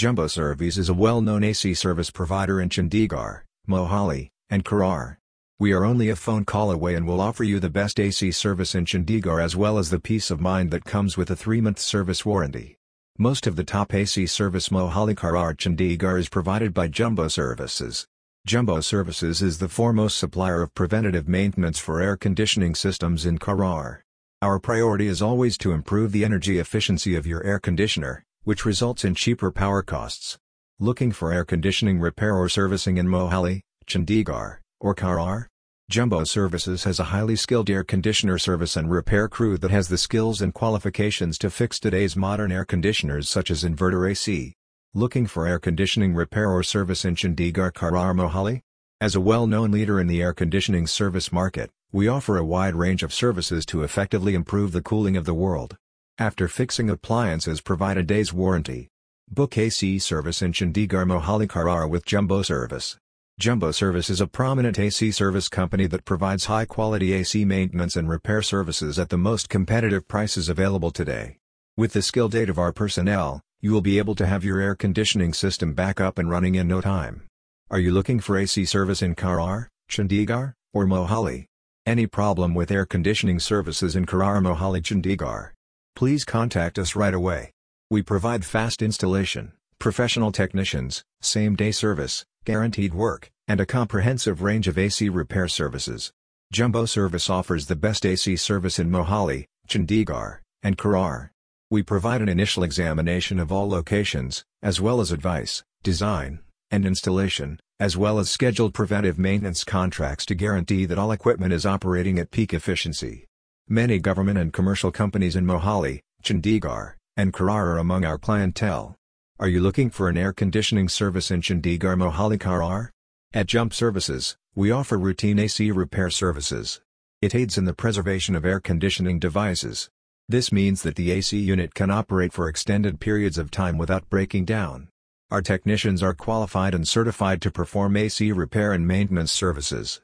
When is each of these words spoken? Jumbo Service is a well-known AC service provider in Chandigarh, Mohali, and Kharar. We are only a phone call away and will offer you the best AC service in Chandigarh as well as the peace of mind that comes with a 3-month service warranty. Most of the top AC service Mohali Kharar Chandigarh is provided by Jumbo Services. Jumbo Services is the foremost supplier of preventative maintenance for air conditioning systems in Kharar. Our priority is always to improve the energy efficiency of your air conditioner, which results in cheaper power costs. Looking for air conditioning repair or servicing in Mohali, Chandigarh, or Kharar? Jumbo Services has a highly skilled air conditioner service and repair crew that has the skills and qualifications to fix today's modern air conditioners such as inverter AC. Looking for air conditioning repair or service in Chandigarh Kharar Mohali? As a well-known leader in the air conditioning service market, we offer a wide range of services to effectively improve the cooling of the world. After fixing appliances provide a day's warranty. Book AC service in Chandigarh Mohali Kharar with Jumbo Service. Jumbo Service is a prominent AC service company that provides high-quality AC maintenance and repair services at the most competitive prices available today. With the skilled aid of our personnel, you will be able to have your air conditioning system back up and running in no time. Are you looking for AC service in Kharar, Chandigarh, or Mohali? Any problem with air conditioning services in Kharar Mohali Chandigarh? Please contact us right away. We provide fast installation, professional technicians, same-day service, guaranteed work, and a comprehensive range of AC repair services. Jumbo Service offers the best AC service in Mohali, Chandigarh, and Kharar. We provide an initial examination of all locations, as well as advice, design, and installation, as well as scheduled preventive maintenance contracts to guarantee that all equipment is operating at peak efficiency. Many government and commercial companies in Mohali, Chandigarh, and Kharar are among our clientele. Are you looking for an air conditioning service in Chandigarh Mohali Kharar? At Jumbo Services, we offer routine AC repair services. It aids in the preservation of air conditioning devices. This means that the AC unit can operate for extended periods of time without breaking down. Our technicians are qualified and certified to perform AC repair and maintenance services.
Jumbo 0.00 0.28
Service 0.28 0.78
is 0.78 0.88
a 0.88 0.94
well-known 0.94 1.44
AC 1.44 1.74
service 1.74 2.10
provider 2.10 2.58
in 2.58 2.70
Chandigarh, 2.70 3.42
Mohali, 3.68 4.30
and 4.48 4.64
Kharar. 4.64 5.18
We 5.58 5.74
are 5.74 5.84
only 5.84 6.08
a 6.08 6.16
phone 6.16 6.46
call 6.46 6.70
away 6.70 6.94
and 6.94 7.06
will 7.06 7.20
offer 7.20 7.44
you 7.44 7.60
the 7.60 7.68
best 7.68 8.00
AC 8.00 8.30
service 8.30 8.74
in 8.74 8.86
Chandigarh 8.86 9.44
as 9.44 9.56
well 9.56 9.76
as 9.76 9.90
the 9.90 10.00
peace 10.00 10.30
of 10.30 10.40
mind 10.40 10.70
that 10.70 10.86
comes 10.86 11.18
with 11.18 11.30
a 11.30 11.36
3-month 11.36 11.78
service 11.78 12.24
warranty. 12.24 12.78
Most 13.18 13.46
of 13.46 13.56
the 13.56 13.62
top 13.62 13.92
AC 13.92 14.24
service 14.24 14.70
Mohali 14.70 15.14
Kharar 15.14 15.54
Chandigarh 15.54 16.18
is 16.18 16.30
provided 16.30 16.72
by 16.72 16.88
Jumbo 16.88 17.28
Services. 17.28 18.06
Jumbo 18.46 18.80
Services 18.80 19.42
is 19.42 19.58
the 19.58 19.68
foremost 19.68 20.16
supplier 20.16 20.62
of 20.62 20.72
preventative 20.72 21.28
maintenance 21.28 21.78
for 21.78 22.00
air 22.00 22.16
conditioning 22.16 22.74
systems 22.74 23.26
in 23.26 23.38
Kharar. 23.38 23.98
Our 24.40 24.58
priority 24.58 25.08
is 25.08 25.20
always 25.20 25.58
to 25.58 25.72
improve 25.72 26.12
the 26.12 26.24
energy 26.24 26.58
efficiency 26.58 27.14
of 27.16 27.26
your 27.26 27.44
air 27.44 27.58
conditioner, 27.58 28.24
which 28.44 28.64
results 28.64 29.04
in 29.04 29.14
cheaper 29.14 29.50
power 29.50 29.82
costs. 29.82 30.38
Looking 30.78 31.12
for 31.12 31.32
air 31.32 31.44
conditioning 31.44 32.00
repair 32.00 32.34
or 32.34 32.48
servicing 32.48 32.96
in 32.96 33.06
Mohali, 33.06 33.60
Chandigarh, 33.86 34.58
or 34.80 34.94
Kharar? 34.94 35.46
Jumbo 35.90 36.24
Services 36.24 36.84
has 36.84 36.98
a 36.98 37.04
highly 37.04 37.36
skilled 37.36 37.68
air 37.68 37.84
conditioner 37.84 38.38
service 38.38 38.76
and 38.76 38.90
repair 38.90 39.28
crew 39.28 39.58
that 39.58 39.70
has 39.70 39.88
the 39.88 39.98
skills 39.98 40.40
and 40.40 40.54
qualifications 40.54 41.36
to 41.36 41.50
fix 41.50 41.78
today's 41.78 42.16
modern 42.16 42.50
air 42.50 42.64
conditioners 42.64 43.28
such 43.28 43.50
as 43.50 43.62
inverter 43.62 44.10
AC. 44.10 44.54
Looking 44.94 45.26
for 45.26 45.46
air 45.46 45.58
conditioning 45.58 46.14
repair 46.14 46.50
or 46.50 46.62
service 46.62 47.04
in 47.04 47.16
Chandigarh 47.16 47.72
Kharar 47.72 48.14
Mohali? 48.14 48.62
As 49.02 49.14
a 49.14 49.20
well-known 49.20 49.70
leader 49.70 50.00
in 50.00 50.06
the 50.06 50.22
air 50.22 50.32
conditioning 50.32 50.86
service 50.86 51.30
market, 51.30 51.70
we 51.92 52.08
offer 52.08 52.38
a 52.38 52.44
wide 52.44 52.74
range 52.74 53.02
of 53.02 53.12
services 53.12 53.66
to 53.66 53.82
effectively 53.82 54.34
improve 54.34 54.72
the 54.72 54.82
cooling 54.82 55.16
of 55.16 55.24
the 55.26 55.34
world. 55.34 55.76
After 56.20 56.48
fixing 56.48 56.90
appliances 56.90 57.62
provide 57.62 57.96
a 57.96 58.02
day's 58.02 58.30
warranty. 58.30 58.88
Book 59.30 59.56
AC 59.56 59.98
service 60.00 60.42
in 60.42 60.52
Chandigarh 60.52 61.06
Mohali 61.06 61.46
Kharar 61.46 61.88
with 61.88 62.04
Jumbo 62.04 62.42
Service. 62.42 62.98
Jumbo 63.38 63.70
Service 63.70 64.10
is 64.10 64.20
a 64.20 64.26
prominent 64.26 64.78
AC 64.78 65.12
service 65.12 65.48
company 65.48 65.86
that 65.86 66.04
provides 66.04 66.44
high-quality 66.44 67.14
AC 67.14 67.46
maintenance 67.46 67.96
and 67.96 68.06
repair 68.06 68.42
services 68.42 68.98
at 68.98 69.08
the 69.08 69.16
most 69.16 69.48
competitive 69.48 70.06
prices 70.08 70.50
available 70.50 70.90
today. 70.90 71.38
With 71.78 71.94
the 71.94 72.02
skilled 72.02 72.34
aid 72.34 72.50
of 72.50 72.58
our 72.58 72.74
personnel, 72.74 73.40
you 73.62 73.72
will 73.72 73.80
be 73.80 73.96
able 73.96 74.14
to 74.16 74.26
have 74.26 74.44
your 74.44 74.60
air 74.60 74.74
conditioning 74.74 75.32
system 75.32 75.72
back 75.72 76.02
up 76.02 76.18
and 76.18 76.28
running 76.28 76.54
in 76.54 76.68
no 76.68 76.82
time. 76.82 77.22
Are 77.70 77.78
you 77.78 77.92
looking 77.92 78.20
for 78.20 78.36
AC 78.36 78.66
service 78.66 79.00
in 79.00 79.14
Kharar, 79.14 79.68
Chandigarh, 79.90 80.52
or 80.74 80.84
Mohali? 80.84 81.46
Any 81.86 82.06
problem 82.06 82.54
with 82.54 82.70
air 82.70 82.84
conditioning 82.84 83.40
services 83.40 83.96
in 83.96 84.04
Kharar 84.04 84.42
Mohali 84.42 84.82
Chandigarh? 84.82 85.52
Please 85.94 86.24
contact 86.24 86.78
us 86.78 86.96
right 86.96 87.14
away. 87.14 87.52
We 87.90 88.02
provide 88.02 88.44
fast 88.44 88.82
installation, 88.82 89.52
professional 89.78 90.32
technicians, 90.32 91.02
same-day 91.20 91.72
service, 91.72 92.24
guaranteed 92.44 92.94
work, 92.94 93.30
and 93.48 93.60
a 93.60 93.66
comprehensive 93.66 94.42
range 94.42 94.68
of 94.68 94.78
AC 94.78 95.08
repair 95.08 95.48
services. 95.48 96.12
Jumbo 96.52 96.84
Service 96.84 97.28
offers 97.28 97.66
the 97.66 97.76
best 97.76 98.06
AC 98.06 98.36
service 98.36 98.78
in 98.78 98.90
Mohali, 98.90 99.46
Chandigarh, 99.68 100.38
and 100.62 100.76
Kharar. 100.76 101.30
We 101.70 101.82
provide 101.82 102.22
an 102.22 102.28
initial 102.28 102.62
examination 102.64 103.38
of 103.38 103.52
all 103.52 103.68
locations, 103.68 104.44
as 104.62 104.80
well 104.80 105.00
as 105.00 105.12
advice, 105.12 105.62
design, 105.82 106.40
and 106.70 106.84
installation, 106.84 107.60
as 107.78 107.96
well 107.96 108.18
as 108.18 108.30
scheduled 108.30 108.74
preventive 108.74 109.18
maintenance 109.18 109.64
contracts 109.64 110.26
to 110.26 110.34
guarantee 110.34 110.86
that 110.86 110.98
all 110.98 111.12
equipment 111.12 111.52
is 111.52 111.66
operating 111.66 112.18
at 112.18 112.30
peak 112.30 112.52
efficiency. 112.52 113.26
Many 113.72 114.00
government 114.00 114.36
and 114.36 114.52
commercial 114.52 114.90
companies 114.90 115.36
in 115.36 115.46
Mohali, 115.46 116.00
Chandigarh, 116.24 116.94
and 117.16 117.32
Kharar 117.32 117.66
are 117.66 117.78
among 117.78 118.04
our 118.04 118.18
clientele. 118.18 118.96
Are 119.38 119.46
you 119.46 119.60
looking 119.60 119.90
for 119.90 120.08
an 120.08 120.18
air 120.18 120.32
conditioning 120.32 120.88
service 120.88 121.30
in 121.30 121.40
Chandigarh 121.40 121.96
Mohali 121.96 122.36
Kharar? 122.36 122.88
At 123.32 123.46
Jumbo 123.46 123.72
Services, 123.72 124.36
we 124.56 124.72
offer 124.72 124.98
routine 124.98 125.38
AC 125.38 125.70
repair 125.70 126.10
services. 126.10 126.80
It 127.22 127.32
aids 127.32 127.56
in 127.56 127.64
the 127.64 127.72
preservation 127.72 128.34
of 128.34 128.44
air 128.44 128.58
conditioning 128.58 129.20
devices. 129.20 129.88
This 130.28 130.50
means 130.50 130.82
that 130.82 130.96
the 130.96 131.12
AC 131.12 131.38
unit 131.38 131.72
can 131.72 131.92
operate 131.92 132.32
for 132.32 132.48
extended 132.48 132.98
periods 132.98 133.38
of 133.38 133.52
time 133.52 133.78
without 133.78 134.10
breaking 134.10 134.46
down. 134.46 134.88
Our 135.30 135.42
technicians 135.42 136.02
are 136.02 136.12
qualified 136.12 136.74
and 136.74 136.88
certified 136.88 137.40
to 137.42 137.52
perform 137.52 137.96
AC 137.96 138.32
repair 138.32 138.72
and 138.72 138.84
maintenance 138.84 139.30
services. 139.30 139.98